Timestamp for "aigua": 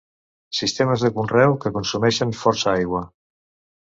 2.77-3.03